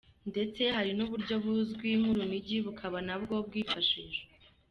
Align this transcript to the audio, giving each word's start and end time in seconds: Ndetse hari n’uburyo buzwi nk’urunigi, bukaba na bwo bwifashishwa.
Ndetse 0.29 0.61
hari 0.75 0.91
n’uburyo 0.97 1.35
buzwi 1.43 1.89
nk’urunigi, 1.99 2.57
bukaba 2.65 2.97
na 3.07 3.15
bwo 3.21 3.35
bwifashishwa. 3.47 4.25